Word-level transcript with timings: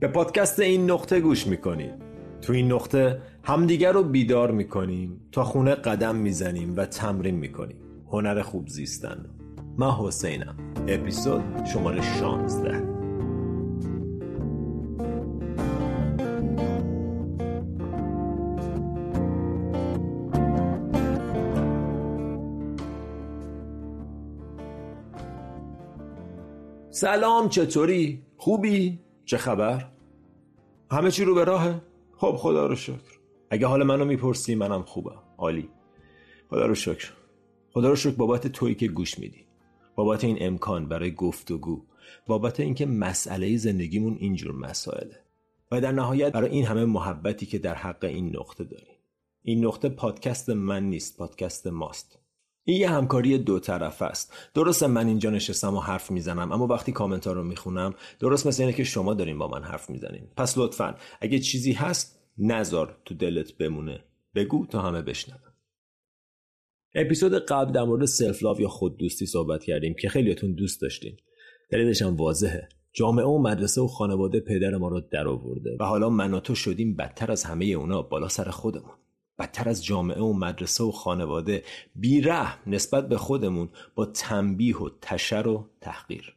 به 0.00 0.08
پادکست 0.08 0.60
این 0.60 0.90
نقطه 0.90 1.20
گوش 1.20 1.46
می‌کنید. 1.46 1.94
تو 2.42 2.52
این 2.52 2.72
نقطه 2.72 3.22
همدیگر 3.44 3.92
رو 3.92 4.02
بیدار 4.02 4.50
می‌کنیم 4.50 5.20
تا 5.32 5.44
خونه 5.44 5.74
قدم 5.74 6.16
می‌زنیم 6.16 6.76
و 6.76 6.84
تمرین 6.84 7.34
می‌کنیم. 7.34 7.76
هنر 8.08 8.42
خوب 8.42 8.68
زیستن. 8.68 9.26
من 9.78 9.90
حسینم. 9.90 10.56
اپیزود 10.88 11.64
شماره 11.72 12.02
16 12.02 12.98
سلام 26.90 27.48
چطوری؟ 27.48 28.22
خوبی؟ 28.36 29.07
چه 29.28 29.36
خبر؟ 29.36 29.90
همه 30.90 31.10
چی 31.10 31.24
رو 31.24 31.34
به 31.34 31.44
راهه؟ 31.44 31.80
خب 32.16 32.36
خدا 32.36 32.66
رو 32.66 32.74
شکر. 32.74 33.18
اگه 33.50 33.66
حال 33.66 33.82
منو 33.82 34.04
می‌پرسی 34.04 34.54
منم 34.54 34.82
خوبم. 34.82 35.22
عالی. 35.38 35.70
خدا 36.50 36.66
رو 36.66 36.74
شکر. 36.74 37.12
خدا 37.70 37.88
رو 37.88 37.96
شکر 37.96 38.14
بابت 38.14 38.46
تویی 38.46 38.74
که 38.74 38.88
گوش 38.88 39.18
میدی. 39.18 39.46
بابت 39.94 40.24
این 40.24 40.36
امکان 40.40 40.88
برای 40.88 41.14
گفتگو 41.14 41.84
بابت 42.26 42.60
اینکه 42.60 42.86
مسئله 42.86 43.56
زندگیمون 43.56 44.16
اینجور 44.20 44.52
مسائله. 44.52 45.20
و 45.72 45.80
در 45.80 45.92
نهایت 45.92 46.32
برای 46.32 46.50
این 46.50 46.66
همه 46.66 46.84
محبتی 46.84 47.46
که 47.46 47.58
در 47.58 47.74
حق 47.74 48.04
این 48.04 48.36
نقطه 48.36 48.64
داریم. 48.64 48.96
این 49.42 49.64
نقطه 49.64 49.88
پادکست 49.88 50.50
من 50.50 50.82
نیست 50.82 51.18
پادکست 51.18 51.66
ماست. 51.66 52.18
این 52.68 52.80
یه 52.80 52.90
همکاری 52.90 53.38
دو 53.38 53.58
طرف 53.58 54.02
است. 54.02 54.32
درسته 54.54 54.86
من 54.86 55.06
اینجا 55.06 55.30
نشستم 55.30 55.76
و 55.76 55.80
حرف 55.80 56.10
می‌زنم 56.10 56.52
اما 56.52 56.66
وقتی 56.66 56.92
کامنت 56.92 57.26
ها 57.26 57.32
رو 57.32 57.44
می‌خونم 57.44 57.94
درست 58.20 58.46
مثل 58.46 58.62
اینه 58.62 58.72
که 58.72 58.84
شما 58.84 59.14
دارین 59.14 59.38
با 59.38 59.48
من 59.48 59.62
حرف 59.62 59.90
می‌زنین. 59.90 60.28
پس 60.36 60.58
لطفا 60.58 60.94
اگه 61.20 61.38
چیزی 61.38 61.72
هست 61.72 62.20
نزار 62.38 62.96
تو 63.04 63.14
دلت 63.14 63.52
بمونه. 63.52 64.04
بگو 64.34 64.66
تا 64.66 64.82
همه 64.82 65.02
بشنون 65.02 65.38
اپیزود 66.94 67.34
قبل 67.34 67.72
در 67.72 67.82
مورد 67.82 68.04
سلف 68.04 68.42
لاو 68.42 68.60
یا 68.60 68.68
خود 68.68 68.96
دوستی 68.96 69.26
صحبت 69.26 69.64
کردیم 69.64 69.94
که 69.94 70.08
خیلیاتون 70.08 70.52
دوست 70.52 70.80
داشتین. 70.80 71.16
دلیلش 71.70 72.02
هم 72.02 72.16
واضحه. 72.16 72.68
جامعه 72.92 73.26
و 73.26 73.38
مدرسه 73.38 73.80
و 73.80 73.86
خانواده 73.86 74.40
پدر 74.40 74.76
ما 74.76 74.88
رو 74.88 75.00
در 75.00 75.28
آورده 75.28 75.76
و 75.80 75.84
حالا 75.84 76.10
من 76.10 76.34
و 76.34 76.40
تو 76.40 76.54
شدیم 76.54 76.96
بدتر 76.96 77.32
از 77.32 77.44
همه 77.44 77.64
اونا 77.64 78.02
بالا 78.02 78.28
سر 78.28 78.50
خودمون. 78.50 78.94
بدتر 79.38 79.68
از 79.68 79.84
جامعه 79.84 80.20
و 80.20 80.32
مدرسه 80.32 80.84
و 80.84 80.90
خانواده 80.90 81.64
بیره 81.94 82.68
نسبت 82.68 83.08
به 83.08 83.18
خودمون 83.18 83.68
با 83.94 84.06
تنبیه 84.06 84.76
و 84.76 84.90
تشر 85.00 85.48
و 85.48 85.70
تحقیر. 85.80 86.34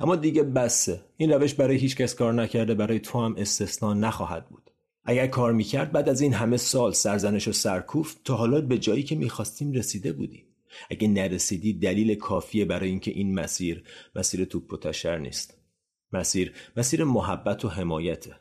اما 0.00 0.16
دیگه 0.16 0.42
بسه. 0.42 1.04
این 1.16 1.32
روش 1.32 1.54
برای 1.54 1.76
هیچ 1.76 1.96
کس 1.96 2.14
کار 2.14 2.32
نکرده 2.32 2.74
برای 2.74 3.00
تو 3.00 3.20
هم 3.20 3.34
استثنا 3.38 3.94
نخواهد 3.94 4.48
بود. 4.48 4.70
اگر 5.04 5.26
کار 5.26 5.52
می‌کرد 5.52 5.92
بعد 5.92 6.08
از 6.08 6.20
این 6.20 6.34
همه 6.34 6.56
سال 6.56 6.92
سرزنش 6.92 7.48
و 7.48 7.52
سرکوف 7.52 8.16
تا 8.24 8.36
حالا 8.36 8.60
به 8.60 8.78
جایی 8.78 9.02
که 9.02 9.14
می‌خواستیم 9.14 9.72
رسیده 9.72 10.12
بودیم. 10.12 10.44
اگه 10.90 11.08
نرسیدی 11.08 11.72
دلیل 11.72 12.14
کافیه 12.14 12.64
برای 12.64 12.88
اینکه 12.88 13.10
این 13.10 13.34
مسیر 13.34 13.84
مسیر 14.14 14.44
توپ 14.44 14.72
و 14.72 14.76
تشر 14.76 15.18
نیست. 15.18 15.58
مسیر 16.12 16.52
مسیر 16.76 17.04
محبت 17.04 17.64
و 17.64 17.68
حمایته. 17.68 18.36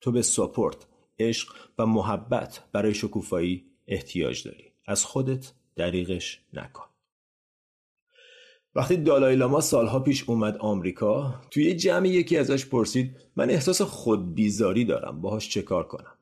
تو 0.00 0.12
به 0.12 0.22
ساپورت. 0.22 0.86
عشق 1.18 1.54
و 1.78 1.86
محبت 1.86 2.62
برای 2.72 2.94
شکوفایی 2.94 3.64
احتیاج 3.86 4.44
داری. 4.44 4.64
از 4.86 5.04
خودت 5.04 5.52
دریغش 5.76 6.40
نکن. 6.52 6.84
وقتی 8.74 8.96
دالای 8.96 9.36
لاما 9.36 9.60
سالها 9.60 10.00
پیش 10.00 10.24
اومد 10.28 10.56
آمریکا 10.56 11.34
توی 11.50 11.74
جمع 11.74 12.08
یکی 12.08 12.36
ازش 12.36 12.66
پرسید 12.66 13.16
من 13.36 13.50
احساس 13.50 13.82
خود 13.82 14.34
بیزاری 14.34 14.84
دارم 14.84 15.20
باهاش 15.20 15.48
چه 15.48 15.62
کار 15.62 15.86
کنم؟ 15.86 16.12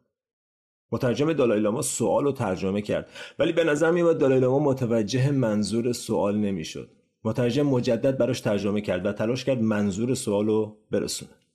مترجم 0.93 1.33
دالای 1.33 1.61
لاما 1.61 1.83
سوال 1.83 2.25
رو 2.25 2.33
ترجمه 2.33 2.83
کرد 2.83 3.11
ولی 3.39 3.53
به 3.53 3.65
نظر 3.65 3.91
میاد 3.91 4.19
دالای 4.19 4.41
لاما 4.41 4.59
متوجه 4.59 5.31
منظور 5.31 5.93
سوال 5.93 6.37
نمی‌شد. 6.37 6.91
مترجم 7.25 7.63
مجدد 7.63 8.19
براش 8.19 8.41
ترجمه 8.41 8.81
کرد 8.81 9.07
و 9.07 9.13
تلاش 9.13 9.45
کرد 9.45 9.63
منظور 9.63 10.15
سوال 10.15 10.47
رو 10.47 10.77
برسونه. 10.91 11.46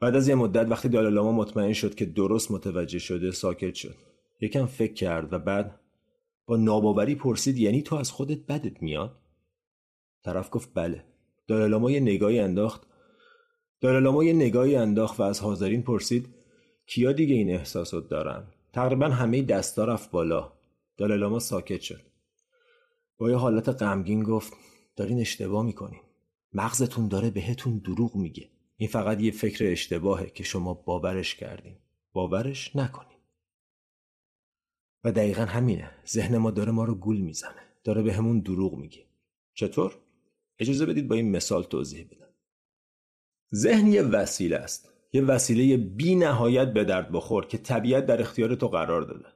بعد 0.00 0.16
از 0.16 0.28
یه 0.28 0.34
مدت 0.34 0.70
وقتی 0.70 0.88
دالالاما 0.88 1.32
مطمئن 1.32 1.72
شد 1.72 1.94
که 1.94 2.06
درست 2.06 2.50
متوجه 2.50 2.98
شده 2.98 3.30
ساکت 3.30 3.74
شد. 3.74 3.94
یکم 4.40 4.66
فکر 4.66 4.92
کرد 4.92 5.32
و 5.32 5.38
بعد 5.38 5.80
با 6.46 6.56
ناباوری 6.56 7.14
پرسید 7.14 7.58
یعنی 7.58 7.82
تو 7.82 7.96
از 7.96 8.10
خودت 8.10 8.46
بدت 8.46 8.82
میاد؟ 8.82 9.18
طرف 10.24 10.48
گفت 10.52 10.70
بله. 10.74 11.04
دالالاما 11.48 11.90
یه 11.90 12.00
نگاهی 12.00 12.38
انداخت. 12.38 12.86
دالالاما 13.80 14.24
یه 14.24 14.32
نگاهی 14.32 14.76
انداخت 14.76 15.20
و 15.20 15.22
از 15.22 15.40
حاضرین 15.40 15.82
پرسید 15.82 16.34
کیا 16.86 17.12
دیگه 17.12 17.34
این 17.34 17.50
احساسات 17.50 18.08
دارن؟ 18.08 18.46
تقریبا 18.72 19.08
همه 19.08 19.42
دستا 19.42 19.84
رفت 19.84 20.10
بالا. 20.10 20.52
دالالاما 20.96 21.38
ساکت 21.38 21.80
شد. 21.80 22.00
با 23.18 23.30
یه 23.30 23.36
حالت 23.36 23.68
غمگین 23.68 24.22
گفت 24.22 24.52
دارین 24.96 25.20
اشتباه 25.20 25.64
می‌کنین. 25.64 26.00
مغزتون 26.52 27.08
داره 27.08 27.30
بهتون 27.30 27.78
دروغ 27.78 28.16
میگه. 28.16 28.48
این 28.76 28.88
فقط 28.88 29.20
یه 29.20 29.30
فکر 29.30 29.66
اشتباهه 29.66 30.30
که 30.30 30.44
شما 30.44 30.74
باورش 30.74 31.34
کردین 31.34 31.76
باورش 32.12 32.76
نکنین 32.76 33.16
و 35.04 35.12
دقیقا 35.12 35.42
همینه. 35.42 35.90
ذهن 36.08 36.38
ما 36.38 36.50
داره 36.50 36.72
ما 36.72 36.84
رو 36.84 36.94
گول 36.94 37.20
می‌زنه. 37.20 37.62
داره 37.84 38.02
به 38.02 38.12
همون 38.12 38.40
دروغ 38.40 38.74
میگه. 38.74 39.06
چطور؟ 39.54 39.98
اجازه 40.58 40.86
بدید 40.86 41.08
با 41.08 41.14
این 41.14 41.30
مثال 41.30 41.62
توضیح 41.62 42.04
بدم. 42.04 42.28
ذهن 43.54 43.86
یه 43.86 44.02
وسیله 44.02 44.56
است. 44.56 44.92
یه 45.12 45.22
وسیله 45.22 45.76
بی 45.76 46.14
نهایت 46.14 46.72
به 46.72 46.84
درد 46.84 47.12
بخور 47.12 47.46
که 47.46 47.58
طبیعت 47.58 48.06
در 48.06 48.20
اختیار 48.20 48.54
تو 48.54 48.68
قرار 48.68 49.02
داده. 49.02 49.28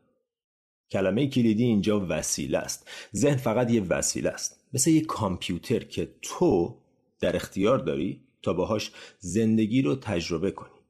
کلمه 0.90 1.26
کلیدی 1.28 1.64
اینجا 1.64 2.06
وسیله 2.08 2.58
است. 2.58 2.90
ذهن 3.16 3.36
فقط 3.36 3.70
یه 3.70 3.82
وسیله 3.82 4.30
است. 4.30 4.64
مثل 4.72 4.90
یه 4.90 5.00
کامپیوتر 5.00 5.78
که 5.78 6.14
تو 6.22 6.80
در 7.20 7.36
اختیار 7.36 7.78
داری 7.78 8.24
تا 8.42 8.52
باهاش 8.52 8.92
زندگی 9.18 9.82
رو 9.82 9.94
تجربه 9.94 10.50
کنی. 10.50 10.80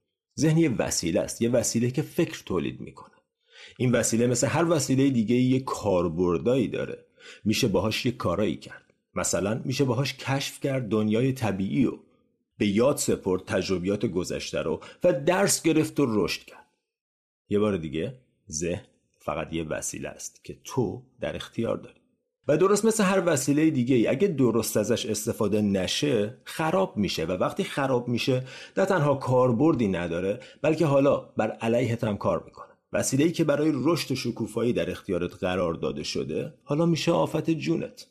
ذهن 0.41 0.59
یه 0.59 0.77
وسیله 0.77 1.21
است 1.21 1.43
یه 1.43 1.51
وسیله 1.51 1.91
که 1.91 2.03
فکر 2.03 2.43
تولید 2.47 2.81
می‌کنه. 2.81 3.15
این 3.79 3.93
وسیله 3.93 4.27
مثل 4.27 4.47
هر 4.47 4.71
وسیله 4.71 5.11
دیگه 5.11 5.37
یه 5.37 5.61
کاربردایی 5.61 6.69
داره. 6.69 7.07
میشه 7.45 7.69
باهاش 7.69 8.07
یه 8.07 8.13
کارایی 8.13 8.57
کرد. 8.57 8.95
مثلا 9.15 9.63
میشه 9.65 9.85
باهاش 9.85 10.15
کشف 10.15 10.61
کرد 10.61 10.89
دنیای 10.89 11.33
طبیعی 11.33 11.87
و 11.87 11.99
به 12.59 12.67
یاد 12.67 12.97
سپرد 12.97 13.45
تجربیات 13.45 14.07
گذشته 14.07 14.63
رو 14.63 14.81
و 15.05 15.13
درس 15.13 15.63
گرفت 15.63 16.01
و 16.01 16.07
رشد 16.09 16.45
کرد. 16.45 16.67
یه 17.49 17.59
بار 17.59 17.77
دیگه 17.77 18.19
ذهن 18.51 18.85
فقط 19.19 19.53
یه 19.53 19.65
وسیله 19.65 20.09
است 20.09 20.45
که 20.45 20.59
تو 20.65 21.03
در 21.21 21.37
اختیار 21.37 21.77
داری. 21.77 22.01
و 22.49 22.57
درست 22.57 22.85
مثل 22.85 23.05
هر 23.05 23.23
وسیله 23.27 23.71
دیگه 23.71 23.97
ای 23.97 24.07
اگه 24.07 24.29
درست 24.29 24.77
ازش 24.77 25.07
استفاده 25.07 25.63
نشه 25.63 26.39
خراب 26.45 26.97
میشه. 26.97 27.25
و 27.25 27.33
وقتی 27.33 27.65
خراب 27.65 28.09
میشه 28.09 28.45
نه 28.77 28.85
تنها 28.85 29.15
کاربردی 29.15 29.89
نداره 29.89 30.41
بلکه 30.63 30.87
حالا 30.87 31.17
بر 31.37 31.51
علیهت 31.51 32.05
هم 32.05 32.17
کار 32.17 32.43
می‌کنه. 32.45 32.67
وسیله 32.93 33.25
ای 33.25 33.33
که 33.33 33.45
برای 33.45 33.73
رشد 33.75 34.13
و 34.13 34.15
شکوفایی 34.15 34.73
در 34.73 34.91
اختیارت 34.91 35.35
قرار 35.35 35.75
داده 35.75 36.03
شده 36.03 36.55
حالا 36.65 36.87
میشه 36.87 37.13
آفت 37.13 37.51
جونت. 37.51 38.07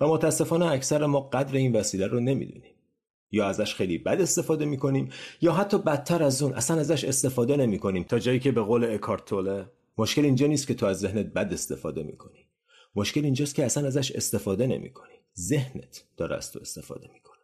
و 0.00 0.08
متاسفانه 0.08 0.66
اکثر 0.66 1.06
ما 1.06 1.20
قدر 1.20 1.56
این 1.56 1.76
وسیله 1.76 2.06
رو 2.06 2.20
نمی‌دونیم. 2.20 2.74
یا 3.32 3.46
ازش 3.46 3.74
خیلی 3.74 3.98
بد 3.98 4.20
استفاده 4.20 4.64
می‌کنیم 4.64 5.10
یا 5.40 5.52
حتی 5.52 5.78
بدتر 5.78 6.22
از 6.22 6.42
اون 6.42 6.52
اصلا 6.52 6.80
ازش 6.80 7.04
استفاده 7.04 7.56
نمی‌کنیم. 7.56 8.02
تا 8.02 8.18
جایی 8.18 8.40
که 8.40 8.52
به 8.52 8.60
قول 8.60 8.84
اکارتوله 8.84 9.66
مشکل 9.98 10.24
اینجا 10.24 10.46
نیست 10.46 10.66
که 10.66 10.74
تو 10.74 10.86
از 10.86 10.98
ذهنت 10.98 11.26
بد 11.26 11.52
استفاده 11.52 12.02
می‌کنی. 12.02 12.43
مشکل 12.96 13.24
اینجاست 13.24 13.54
که 13.54 13.64
اصلا 13.64 13.86
ازش 13.86 14.12
استفاده 14.12 14.66
نمی 14.66 14.90
کنی. 14.90 15.14
ذهنت 15.38 16.04
داره 16.16 16.36
از 16.36 16.52
تو 16.52 16.58
استفاده 16.60 17.10
می‌کنه. 17.12 17.42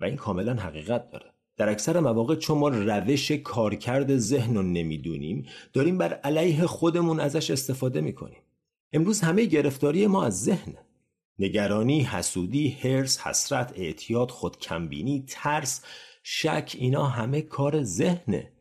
و 0.00 0.04
این 0.04 0.16
کاملا 0.16 0.54
حقیقت 0.54 1.10
داره. 1.10 1.32
در 1.56 1.68
اکثر 1.68 2.00
مواقع 2.00 2.34
چون 2.34 2.58
ما 2.58 2.68
روش 2.68 3.32
کارکرد 3.32 4.16
ذهن 4.16 4.54
رو 4.54 4.62
نمی‌دونیم 4.62 5.46
داریم 5.72 5.98
بر 5.98 6.14
علیه 6.14 6.66
خودمون 6.66 7.20
ازش 7.20 7.50
استفاده 7.50 8.00
می‌کنیم. 8.00 8.42
امروز 8.92 9.20
همه 9.20 9.44
گرفتاری 9.44 10.06
ما 10.06 10.24
از 10.24 10.42
ذهنه. 10.42 10.78
نگرانی، 11.38 12.02
حسودی، 12.02 12.68
هرس، 12.68 13.20
حسرت، 13.20 13.72
اعتیاد، 13.76 14.30
خودکمبینی، 14.30 15.24
ترس، 15.28 15.82
شک 16.22 16.76
اینا 16.78 17.06
همه 17.06 17.42
کار 17.42 17.82
ذهنه. 17.82 18.52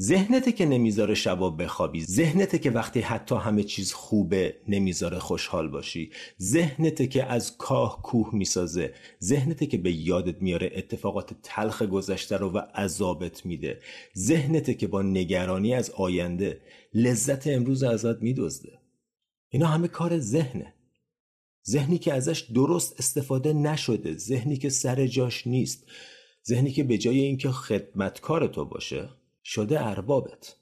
ذهنته 0.00 0.52
که 0.52 0.66
نمی‌ذاره 0.66 1.14
شبا 1.14 1.50
بخوابی 1.50 2.04
ذهنته 2.04 2.58
که 2.58 2.70
وقتی 2.70 3.00
حتی 3.00 3.34
همه 3.34 3.62
چیز 3.62 3.92
خوبه 3.92 4.56
نمی‌ذاره 4.68 5.18
خوشحال 5.18 5.68
باشی 5.68 6.10
ذهنته 6.42 7.06
که 7.06 7.24
از 7.24 7.56
کاه 7.56 8.02
کوه 8.02 8.30
می‌سازه 8.32 8.94
ذهنته 9.22 9.66
که 9.66 9.78
به 9.78 9.92
یادت 9.92 10.42
میاره 10.42 10.70
اتفاقات 10.74 11.34
تلخ 11.42 11.82
گذشته 11.82 12.36
رو 12.36 12.50
و 12.50 12.58
عذابت 12.58 13.46
میده 13.46 13.80
ذهنته 14.18 14.74
که 14.74 14.86
با 14.86 15.02
نگرانی 15.02 15.74
از 15.74 15.90
آینده 15.90 16.60
لذت 16.94 17.46
امروز 17.46 17.82
ازت 17.82 18.22
میدزده. 18.22 18.78
اینا 19.48 19.66
همه 19.66 19.88
کار 19.88 20.18
ذهنه. 20.18 20.74
ذهنی 21.68 21.98
که 21.98 22.12
ازش 22.12 22.40
درست 22.40 22.94
استفاده 22.98 23.52
نشده 23.52 24.16
ذهنی 24.16 24.56
که 24.56 24.68
سر 24.68 25.06
جاش 25.06 25.46
نیست 25.46 25.84
ذهنی 26.48 26.72
که 26.72 26.84
به 26.84 26.98
جای 26.98 27.20
اینکه 27.20 27.48
خدمتکار 27.50 28.46
تو 28.46 28.64
باشه 28.64 29.08
شده 29.44 29.86
اربابت. 29.86 30.56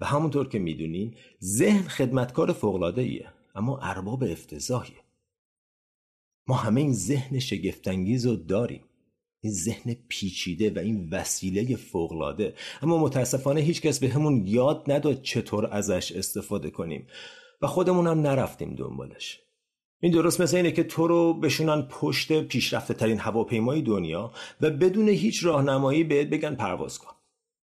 و 0.00 0.06
همونطور 0.06 0.48
که 0.48 0.58
می‌دونین 0.58 1.14
ذهن 1.42 1.88
خدمتکار 1.88 2.52
فوقلاده 2.52 3.02
ایه 3.02 3.28
اما 3.54 3.78
ارباب 3.78 4.24
افتضاحیه. 4.24 5.00
ما 6.46 6.56
همه 6.56 6.80
این 6.80 6.92
ذهن 6.92 7.38
شگفتانگیز 7.38 8.26
رو 8.26 8.36
داریم. 8.36 8.84
این 9.40 9.52
ذهن 9.52 9.96
پیچیده 10.08 10.70
و 10.70 10.78
این 10.78 11.08
وسیله 11.10 11.76
فوقلاده 11.76 12.54
اما 12.82 12.98
متاسفانه 12.98 13.60
هیچکس 13.60 13.98
به 13.98 14.08
همون 14.08 14.46
یاد 14.46 14.84
نداد 14.86 15.22
چطور 15.22 15.66
ازش 15.66 16.12
استفاده 16.12 16.70
کنیم. 16.70 17.06
و 17.62 17.66
خودمون 17.66 18.06
هم 18.06 18.20
نرفتیم 18.20 18.74
دنبالش. 18.74 19.40
این 20.00 20.12
درست 20.12 20.40
مثل 20.40 20.56
اینه 20.56 20.72
که 20.72 20.84
تو 20.84 21.06
رو 21.06 21.34
بشونن 21.34 21.82
پشت 21.82 22.42
پیشرفته 22.42 22.94
ترین 22.94 23.18
هواپیمای 23.18 23.82
دنیا 23.82 24.32
و 24.60 24.70
بدون 24.70 25.08
هیچ 25.08 25.44
راهنمایی 25.44 26.04
بهت 26.04 26.28
بگن 26.28 26.54
پرواز 26.54 26.98
کن. 26.98 27.19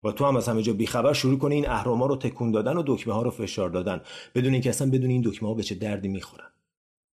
و 0.03 0.11
تو 0.11 0.25
هم 0.25 0.35
از 0.35 0.47
همه 0.47 0.61
جا 0.61 0.73
بیخبر 0.73 1.13
شروع 1.13 1.37
کنی 1.37 1.55
این 1.55 1.69
اهراما 1.69 2.05
رو 2.05 2.15
تکون 2.15 2.51
دادن 2.51 2.77
و 2.77 2.83
دکمه 2.85 3.13
ها 3.13 3.21
رو 3.21 3.31
فشار 3.31 3.69
دادن. 3.69 4.01
بدون 4.35 4.53
اینکه 4.53 4.69
اصلا 4.69 4.91
بدون 4.91 5.09
این 5.09 5.21
دکمه 5.25 5.49
ها 5.49 5.55
به 5.55 5.63
چه 5.63 5.75
دردی 5.75 6.07
می‌خورن. 6.07 6.47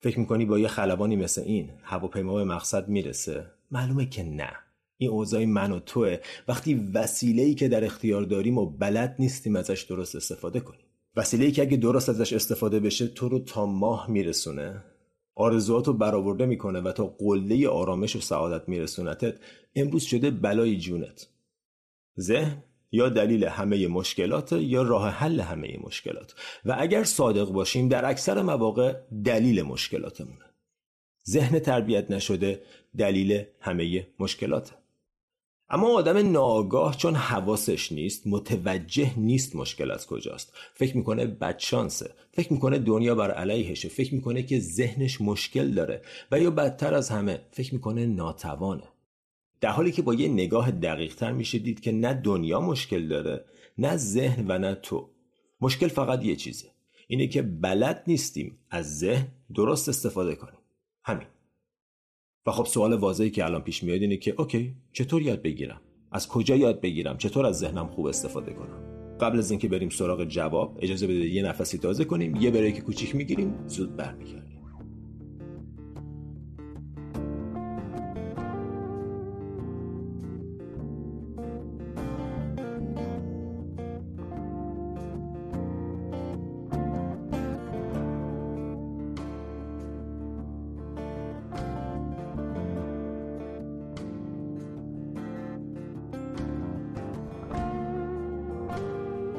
فکر 0.02 0.18
می‌کنی 0.18 0.44
با 0.44 0.58
یه 0.58 0.68
خلبانی 0.68 1.16
مثل 1.16 1.40
این 1.40 1.70
هواپیما 1.82 2.34
به 2.34 2.44
مقصد 2.44 2.88
می‌رسه؟ 2.88 3.46
معلومه 3.70 4.06
که 4.06 4.22
نه. 4.22 4.50
این 4.96 5.10
اوضاع 5.10 5.44
من 5.44 5.72
و 5.72 5.80
توه. 5.80 6.16
وقتی 6.48 6.90
وسیله 6.94 7.42
ای 7.42 7.54
که 7.54 7.68
در 7.68 7.84
اختیار 7.84 8.22
داریم 8.22 8.58
و 8.58 8.66
بلد 8.66 9.16
نیستیم 9.18 9.56
ازش 9.56 9.82
درست 9.82 10.16
استفاده 10.16 10.60
کنیم. 10.60 10.80
وسیله 11.16 11.44
ای 11.44 11.52
که 11.52 11.62
اگه 11.62 11.76
درست 11.76 12.08
ازش 12.08 12.32
استفاده 12.32 12.80
بشه 12.80 13.06
تو 13.06 13.28
رو 13.28 13.38
تا 13.38 13.66
ماه 13.66 14.10
میرسونه. 14.10 14.84
آرزوات 15.34 15.86
رو 15.86 15.92
برآورده 15.92 16.46
می‌کنه 16.46 16.80
و 16.80 16.92
تا 16.92 17.06
قله 17.18 17.68
آرامش 17.68 18.16
و 18.16 18.20
سعادت 18.20 18.68
میرسونتت 18.68 19.34
امروز 19.74 20.02
شده 20.02 20.30
بلای 20.30 20.76
جونت. 20.76 21.28
ذهن 22.20 22.62
یا 22.92 23.08
دلیل 23.08 23.44
همه 23.44 23.88
مشکلات 23.88 24.52
یا 24.52 24.82
راه 24.82 25.08
حل 25.08 25.40
همه 25.40 25.78
مشکلات. 25.82 26.34
و 26.64 26.76
اگر 26.78 27.04
صادق 27.04 27.48
باشیم 27.48 27.88
در 27.88 28.04
اکثر 28.04 28.42
مواقع 28.42 28.94
دلیل 29.24 29.62
مشکلاتمونه. 29.62 30.44
ذهن 31.28 31.58
تربیت 31.58 32.10
نشده 32.10 32.62
دلیل 32.98 33.44
همه 33.60 34.06
مشکلاته. 34.18 34.72
اما 35.72 35.88
آدم 35.88 36.32
ناآگاه 36.32 36.96
چون 36.96 37.14
حواسش 37.14 37.92
نیست 37.92 38.26
متوجه 38.26 39.18
نیست 39.18 39.56
مشکل 39.56 39.90
از 39.90 40.06
کجاست. 40.06 40.52
فکر 40.74 40.96
می‌کنه 40.96 41.26
بدشانسه. 41.26 42.10
فکر 42.32 42.52
می‌کنه 42.52 42.78
دنیا 42.78 43.14
بر 43.14 43.30
علیهشه. 43.30 43.88
فکر 43.88 44.14
می‌کنه 44.14 44.42
که 44.42 44.60
ذهنش 44.60 45.20
مشکل 45.20 45.70
داره. 45.70 46.02
و 46.32 46.40
یا 46.40 46.50
بدتر 46.50 46.94
از 46.94 47.10
همه 47.10 47.40
فکر 47.50 47.74
می‌کنه 47.74 48.06
ناتوانه. 48.06 48.88
در 49.60 49.70
حالی 49.70 49.92
که 49.92 50.02
با 50.02 50.14
یه 50.14 50.28
نگاه 50.28 50.70
دقیق 50.70 51.14
تر 51.14 51.32
میشه 51.32 51.58
دید 51.58 51.80
که 51.80 51.92
نه 51.92 52.14
دنیا 52.14 52.60
مشکل 52.60 53.08
داره 53.08 53.44
نه 53.78 53.96
ذهن 53.96 54.44
و 54.48 54.58
نه 54.58 54.74
تو. 54.74 55.10
مشکل 55.60 55.88
فقط 55.88 56.24
یه 56.24 56.36
چیزه 56.36 56.68
اینه 57.08 57.26
که 57.26 57.42
بلد 57.42 58.04
نیستیم 58.06 58.58
از 58.70 58.98
ذهن 58.98 59.28
درست 59.54 59.88
استفاده 59.88 60.34
کنیم. 60.34 60.60
همین. 61.04 61.26
و 62.46 62.50
خب 62.50 62.66
سوال 62.66 62.94
واضحی 62.94 63.30
که 63.30 63.44
الان 63.44 63.62
پیش 63.62 63.82
میاد 63.82 64.02
اینه 64.02 64.16
که 64.16 64.34
اوکی 64.38 64.74
چطور 64.92 65.22
یاد 65.22 65.42
بگیرم؟ 65.42 65.80
از 66.12 66.28
کجا 66.28 66.56
یاد 66.56 66.80
بگیرم؟ 66.80 67.18
چطور 67.18 67.46
از 67.46 67.58
ذهنم 67.58 67.86
خوب 67.86 68.06
استفاده 68.06 68.52
کنم؟ 68.52 69.16
قبل 69.20 69.38
از 69.38 69.50
اینکه 69.50 69.68
بریم 69.68 69.88
سراغ 69.88 70.24
جواب 70.24 70.78
اجازه 70.82 71.06
بده 71.06 71.14
یه 71.14 71.42
نفسی 71.42 71.78
تازه 71.78 72.04
کنیم 72.04 72.36
یه 72.36 72.50
بریک 72.50 72.80
کوچیک 72.80 73.14
می‌گیریم 73.14 73.68
زود 73.68 73.96
برمیگردیم. 73.96 74.59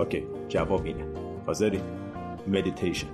OK 0.02 0.24
جواب 0.50 0.86
اینه. 0.86 1.06
حاضری؟ 1.46 1.80
مدیتیشن 2.48 3.08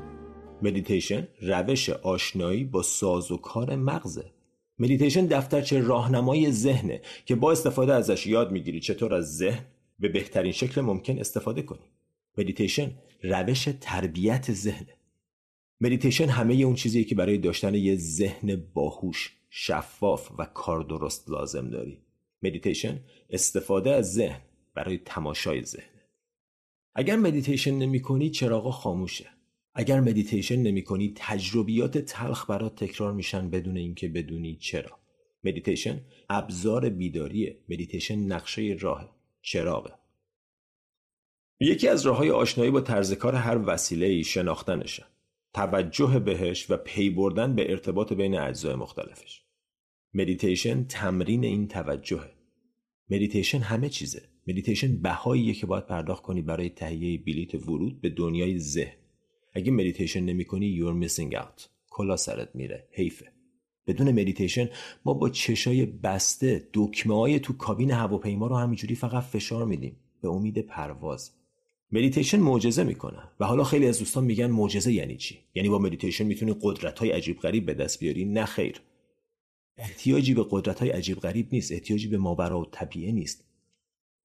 مدیتیشن 0.62 1.28
روش 1.42 1.90
آشنایی 1.90 2.64
با 2.64 2.82
ساز 2.82 3.32
و 3.32 3.38
کار 3.38 3.76
مغزه. 3.76 4.32
مدیتیشن 4.80 5.26
دفترچه 5.26 5.82
راهنمای 5.82 6.52
ذهنه 6.52 7.02
که 7.26 7.36
با 7.36 7.52
استفاده 7.52 7.94
ازش 7.94 8.28
یاد 8.28 8.52
می‌گیری 8.52 8.80
چطور 8.80 9.14
از 9.14 9.38
ذهن 9.38 9.66
به 10.00 10.10
بهترین 10.10 10.52
شکل 10.52 10.82
ممکن 10.82 11.20
استفاده 11.20 11.62
کنی. 11.62 11.86
مدیتیشن 12.38 12.92
روش 13.24 13.70
تربیت 13.82 14.52
ذهنه. 14.52 14.94
مدیتیشن 15.82 16.26
همه 16.26 16.54
اون 16.54 16.76
چیزیه 16.76 17.04
که 17.04 17.16
برای 17.16 17.38
داشتن 17.38 17.76
یه 17.76 17.96
ذهن 17.96 18.64
باهوش 18.74 19.34
شفاف 19.50 20.32
و 20.38 20.46
کار 20.46 20.82
درست 20.84 21.30
لازم 21.30 21.70
داری. 21.70 22.02
مدیتیشن 22.44 23.00
استفاده 23.30 23.92
از 23.92 24.14
ذهن 24.14 24.42
برای 24.76 24.98
تماشای 24.98 25.64
ذهن. 25.64 25.97
اگر 27.00 27.16
مدیتیشن 27.16 27.74
نمی 27.74 28.02
کنی 28.02 28.30
چراغا 28.30 28.72
خاموشه. 28.72 29.26
اگر 29.76 30.00
مدیتیشن 30.00 30.56
نمی 30.56 30.84
کنی 30.84 31.14
تجربیات 31.16 31.98
تلخ 31.98 32.50
برات 32.50 32.76
تکرار 32.76 33.14
میشن 33.14 33.50
بدون 33.50 33.78
اینکه 33.78 34.08
بدونی 34.08 34.56
چرا. 34.56 35.00
مدیتیشن 35.44 36.02
ابزار 36.30 36.90
بیداریه. 36.90 37.58
مدیتیشن 37.70 38.20
نقشه 38.20 38.78
راه 38.80 39.16
چراغه. 39.42 39.94
یکی 41.60 41.88
از 41.88 42.06
راه 42.06 42.18
های 42.18 42.32
آشنایی 42.32 42.72
با 42.72 42.82
طرز 42.82 43.14
کار 43.14 43.36
هر 43.36 43.58
وسیله 43.66 44.06
ای 44.06 44.24
شناختنشه. 44.24 45.06
توجه 45.54 46.20
بهش 46.20 46.72
و 46.72 46.78
پی 46.78 47.10
بردن 47.10 47.56
به 47.56 47.72
ارتباط 47.72 48.14
بین 48.14 48.38
اجزای 48.38 48.76
مختلفش. 48.76 49.42
مدیتیشن 50.14 50.84
تمرین 50.84 51.44
این 51.44 51.68
توجهه. 51.68 52.37
مدیتیشن 53.10 53.60
همه 53.60 53.90
چیزه. 53.90 54.22
مدیتیشن 54.48 54.98
بهاییه 55.02 55.54
که 55.54 55.66
باید 55.66 55.86
پرداخت 55.86 56.24
کنی 56.24 56.42
برای 56.42 56.70
تهیه 56.70 57.18
بلیت 57.18 57.56
ورود 57.56 58.02
به 58.02 58.10
دنیای 58.10 58.60
ذهن. 58.60 58.98
اگه 59.54 59.72
مدیتیشن 59.72 60.20
نمی 60.20 60.46
کنی 60.46 60.80
you're 60.80 61.08
missing 61.08 61.34
out. 61.34 61.68
کلاه 61.90 62.16
سرت 62.18 62.50
میره. 62.54 62.88
حیفه. 62.92 63.26
بدون 63.88 64.12
مدیتیشن 64.12 64.70
ما 65.06 65.14
با 65.14 65.30
چشای 65.30 65.86
بسته 65.86 66.70
دکمه 66.74 67.16
های 67.16 67.40
تو 67.40 67.54
کابین 67.54 67.92
هواپیما 67.92 68.48
رو 68.48 68.56
همینجوری 68.56 68.96
فقط 68.96 69.24
فشار 69.24 69.66
میدیم. 69.66 69.96
به 70.22 70.30
امید 70.30 70.60
پرواز. 70.60 71.32
مدیتیشن 71.92 72.40
معجزه 72.40 72.84
می‌کنه. 72.84 73.20
و 73.40 73.46
حالا 73.46 73.64
خیلی 73.64 73.88
از 73.88 74.00
دوستان 74.00 74.24
میگن 74.24 74.48
معجزه 74.48 74.94
یعنی 74.94 75.18
چی؟ 75.18 75.40
یعنی 75.56 75.70
با 75.70 75.80
مدیتیشن 75.80 76.24
می‌تونی 76.24 76.56
قدرت 76.62 77.00
های 77.00 77.10
عجیب 77.12 77.40
غریب 77.40 77.66
به 77.66 77.74
دست 77.74 78.00
بیاری. 78.00 78.26
نه 78.26 78.46
خیر. 78.46 78.82
احتیاجی 79.78 80.34
به 80.34 80.46
قدرت 80.50 80.80
های 80.80 80.90
عجیب 80.90 81.20
غریب 81.20 81.48
نیست 81.52 81.72
احتیاجی 81.72 82.08
به 82.08 82.18
ماوراء 82.18 82.66
طبیعه 82.66 83.12
نیست. 83.12 83.44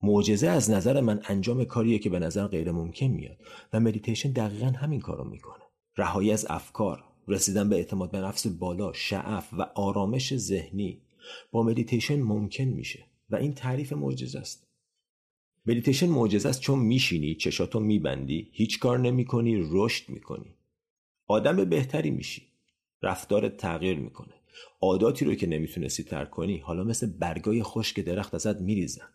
معجزه 0.02 0.48
از 0.48 0.70
نظر 0.70 1.00
من 1.00 1.20
انجام 1.24 1.64
کاریه 1.64 1.98
که 1.98 2.10
به 2.10 2.18
نظر 2.18 2.46
غیر 2.46 2.72
ممکن 2.72 3.06
میاد 3.06 3.36
و 3.72 3.80
مدیتیشن 3.80 4.32
دقیقا 4.32 4.66
همین 4.66 5.00
کارو 5.00 5.24
می‌کنه. 5.24 5.62
رهایی 5.96 6.32
از 6.32 6.46
افکار 6.50 7.04
رسیدن 7.28 7.68
به 7.68 7.76
اعتماد 7.76 8.10
به 8.10 8.18
نفس 8.18 8.46
بالا 8.46 8.92
شعف 8.92 9.48
و 9.52 9.62
آرامش 9.62 10.36
ذهنی 10.36 11.02
با 11.50 11.62
مدیتیشن 11.62 12.22
ممکن 12.22 12.64
میشه 12.64 13.06
و 13.30 13.36
این 13.36 13.54
تعریف 13.54 13.92
معجزه 13.92 14.38
است. 14.38 14.66
مدیتیشن 15.66 16.08
معجزه 16.08 16.48
است 16.48 16.60
چون 16.60 16.78
میشینی 16.78 17.34
چشاتو 17.34 17.80
میبندی 17.80 18.48
هیچ 18.52 18.78
کار 18.78 18.98
نمی‌کنی 18.98 19.68
رشد 19.70 20.08
می‌کنی. 20.08 20.54
آدم 21.26 21.64
بهتری 21.64 22.10
میشی. 22.10 22.42
رفتارت 23.02 23.56
تغییر 23.56 23.98
می‌کنه. 23.98 24.34
عاداتی 24.80 25.24
رو 25.24 25.34
که 25.34 25.46
نمی‌تونستی 25.46 26.02
ترک 26.02 26.30
کنی 26.30 26.58
حالا 26.58 26.84
مثل 26.84 27.06
برگای 27.18 27.62
خشک 27.62 28.00
درخت 28.00 28.34
ازت 28.34 28.60
میریزن. 28.60 29.08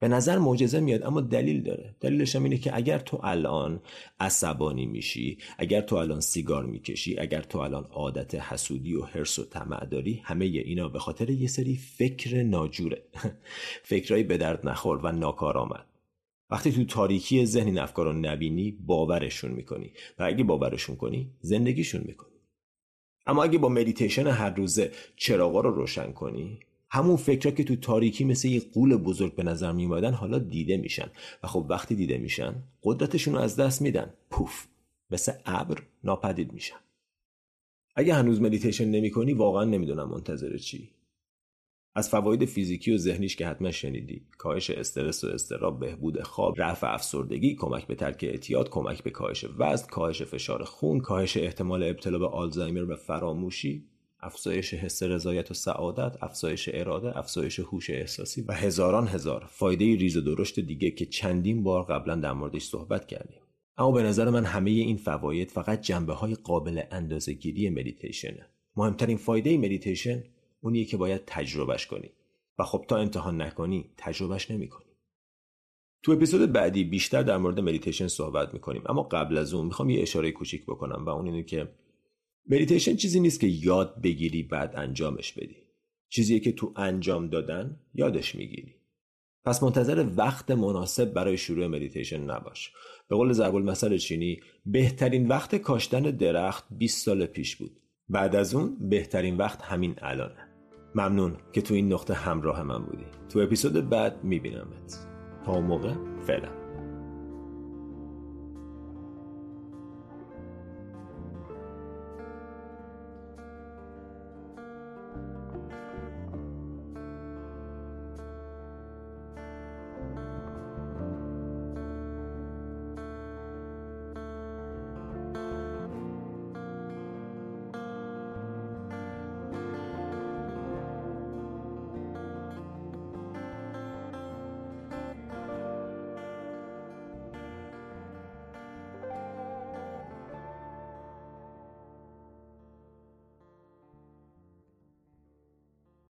به 0.00 0.08
نظر 0.08 0.38
معجزه 0.38 0.80
میاد 0.80 1.02
اما 1.02 1.20
دلیل 1.20 1.62
داره. 1.62 1.96
دلیلش 2.00 2.36
هم 2.36 2.44
اینه 2.44 2.58
که 2.58 2.76
اگر 2.76 2.98
تو 2.98 3.20
الان 3.22 3.80
عصبانی 4.20 4.86
میشی 4.86 5.38
اگر 5.58 5.80
تو 5.80 5.96
الان 5.96 6.20
سیگار 6.20 6.66
می‌کشی 6.66 7.18
اگر 7.18 7.42
تو 7.42 7.58
الان 7.58 7.84
عادت 7.84 8.34
حسودی 8.34 8.94
و 8.94 9.02
حرس 9.02 9.38
و 9.38 9.44
طمع 9.44 9.86
داری 9.86 10.20
همه 10.24 10.44
اینا 10.44 10.88
به 10.88 10.98
خاطر 10.98 11.30
یه 11.30 11.48
سری 11.48 11.76
فکر 11.76 12.42
ناجوره. 12.42 13.02
فکرایی 13.82 14.24
به 14.24 14.36
درد 14.36 14.68
نخور 14.68 14.98
و 14.98 15.12
ناکارآمد. 15.12 15.86
وقتی 16.50 16.72
تو 16.72 16.84
تاریکی 16.84 17.46
ذهن 17.46 17.66
این 17.66 17.78
افکار 17.78 18.06
رو 18.06 18.12
نبینی 18.12 18.70
باورشون 18.70 19.50
می‌کنی. 19.50 19.92
و 20.18 20.22
اگه 20.22 20.44
باورشون 20.44 20.96
کنی 20.96 21.32
زندگیشون 21.40 22.02
می‌کنی. 22.06 22.37
اما 23.28 23.44
اگه 23.44 23.58
با 23.58 23.68
مدیتیشن 23.68 24.26
هر 24.26 24.50
روزه 24.50 24.92
چراغا 25.16 25.60
رو 25.60 25.70
روشن 25.70 26.12
کنی 26.12 26.58
همون 26.90 27.16
فکرها 27.16 27.54
که 27.54 27.64
تو 27.64 27.76
تاریکی 27.76 28.24
مثل 28.24 28.48
یه 28.48 28.62
غول 28.74 28.96
بزرگ 28.96 29.34
به 29.34 29.42
نظر 29.42 29.72
میومدن 29.72 30.14
حالا 30.14 30.38
دیده 30.38 30.76
میشن 30.76 31.10
و 31.42 31.46
خب 31.46 31.66
وقتی 31.68 31.94
دیده 31.94 32.18
میشن 32.18 32.54
قدرتشون 32.82 33.34
رو 33.34 33.40
از 33.40 33.56
دست 33.56 33.82
میدن. 33.82 34.14
پوف! 34.30 34.66
مثل 35.10 35.32
ابر 35.46 35.82
ناپدید 36.04 36.52
میشن. 36.52 36.76
اگه 37.96 38.14
هنوز 38.14 38.40
مدیتیشن 38.40 38.84
نمی 38.84 39.10
کنی 39.10 39.32
واقعا 39.32 39.64
نمی‌دونم 39.64 40.08
منتظر 40.08 40.56
چی. 40.56 40.90
از 41.94 42.08
فواید 42.08 42.44
فیزیکی 42.44 42.92
و 42.92 42.98
ذهنیش 42.98 43.36
که 43.36 43.46
حتما 43.46 43.70
شنیدی. 43.70 44.26
کاهش 44.38 44.70
استرس 44.70 45.24
و 45.24 45.26
استراب 45.26 45.80
بهبود 45.80 46.22
خواب 46.22 46.54
رفع 46.62 46.94
افسردگی 46.94 47.54
کمک 47.54 47.86
به 47.86 47.94
ترک 47.94 48.24
اعتیاد 48.24 48.70
کمک 48.70 49.02
به 49.02 49.10
کاهش 49.10 49.44
وزن 49.58 49.86
کاهش 49.86 50.22
فشار 50.22 50.64
خون 50.64 51.00
کاهش 51.00 51.36
احتمال 51.36 51.82
ابتلا 51.82 52.18
به 52.18 52.26
آلزایمر 52.26 52.90
و 52.90 52.96
فراموشی 52.96 53.84
افزایش 54.20 54.74
حس 54.74 55.02
رضایت 55.02 55.50
و 55.50 55.54
سعادت 55.54 56.16
افزایش 56.22 56.70
اراده 56.72 57.18
افزایش 57.18 57.60
هوش 57.60 57.90
احساسی 57.90 58.42
و 58.42 58.52
هزاران 58.52 59.08
هزار 59.08 59.44
فایده 59.48 59.84
ریز 59.84 60.16
و 60.16 60.20
درشت 60.20 60.60
دیگه 60.60 60.90
که 60.90 61.06
چندین 61.06 61.62
بار 61.62 61.82
قبلا 61.82 62.14
در 62.14 62.32
موردش 62.32 62.62
صحبت 62.62 63.06
کردیم. 63.06 63.40
اما 63.78 63.92
به 63.92 64.02
نظر 64.02 64.30
من 64.30 64.44
همه 64.44 64.70
این 64.70 64.96
فواید 64.96 65.50
فقط 65.50 65.80
جنبه 65.80 66.12
های 66.12 66.34
قابل 66.34 66.82
اندازهگیری 66.90 67.70
مدیتیشنه. 67.70 68.46
مهمترین 68.76 69.16
فایده 69.16 69.58
مدیتیشن 69.58 70.24
اونیه 70.60 70.84
که 70.84 70.96
باید 70.96 71.22
تجربهش 71.26 71.86
کنی. 71.86 72.10
و 72.58 72.64
خب 72.64 72.84
تا 72.88 72.96
امتحان 72.96 73.42
نکنی 73.42 73.90
تجربهش 73.96 74.50
نمی‌کنی. 74.50 74.84
تو 76.02 76.12
اپیزود 76.12 76.52
بعدی 76.52 76.84
بیشتر 76.84 77.22
در 77.22 77.36
مورد 77.36 77.60
مدیتیشن 77.60 78.06
صحبت 78.08 78.54
می‌کنیم. 78.54 78.82
اما 78.88 79.02
قبل 79.02 79.38
از 79.38 79.54
اون 79.54 79.66
می‌خوام 79.66 79.90
یه 79.90 80.02
اشاره 80.02 80.32
کوچیک 80.32 80.62
بکنم 80.66 81.04
و 81.04 81.08
اون 81.08 81.26
اینه 81.26 81.42
که 81.42 81.68
مدیتیشن 82.50 82.96
چیزی 82.96 83.20
نیست 83.20 83.40
که 83.40 83.46
یاد 83.46 84.02
بگیری 84.02 84.42
بعد 84.42 84.76
انجامش 84.76 85.32
بدی. 85.32 85.56
چیزیه 86.08 86.40
که 86.40 86.52
تو 86.52 86.72
انجام 86.76 87.28
دادن 87.28 87.80
یادش 87.94 88.34
می‌گیری. 88.34 88.74
پس 89.44 89.62
منتظر 89.62 90.06
وقت 90.16 90.50
مناسب 90.50 91.12
برای 91.12 91.36
شروع 91.36 91.66
مدیتیشن 91.66 92.22
نباش. 92.22 92.72
به 93.08 93.16
قول 93.16 93.32
ضرب 93.32 93.54
المثل 93.54 93.96
چینی 93.96 94.40
بهترین 94.66 95.28
وقت 95.28 95.56
کاشتن 95.56 96.02
درخت 96.02 96.64
20 96.70 97.04
سال 97.04 97.26
پیش 97.26 97.56
بود. 97.56 97.80
بعد 98.08 98.36
از 98.36 98.54
اون 98.54 98.88
بهترین 98.88 99.36
وقت 99.36 99.62
همین 99.62 99.94
الانه. 99.98 100.47
ممنون 100.98 101.36
که 101.52 101.62
تو 101.62 101.74
این 101.74 101.92
نقطه 101.92 102.14
همراه 102.14 102.62
من 102.62 102.78
بودی. 102.78 103.04
تو 103.28 103.38
اپیزود 103.38 103.88
بعد 103.88 104.24
میبینمت. 104.24 105.06
تا 105.44 105.60
موقع 105.60 105.92
فعلا. 106.26 106.57